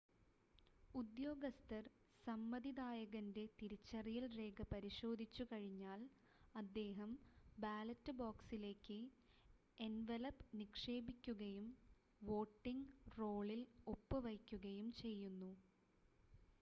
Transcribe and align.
ഉദ്യോഗസ്ഥർ 0.95 1.83
സമ്മതിദായകൻ്റെ 2.25 3.43
തിരിച്ചറിയൽ 3.59 4.25
രേഖ 4.33 4.65
പരിശോധിച്ചു 4.71 5.43
കഴിഞ്ഞാൽ 5.51 6.01
അദ്ദേഹം 6.55 7.11
ബാലറ്റ് 7.57 8.13
ബോക്സിലേക്ക് 8.19 8.99
എൻവലപ് 9.79 10.47
നിക്ഷേപിക്കുകയും 10.55 11.69
വോട്ടിംങ് 12.21 12.89
റോളിൽ 13.17 13.63
ഒപ്പ് 13.87 14.19
വയ്ക്കുകയും 14.25 14.89
ചെയ്യുന്നു 15.01 15.53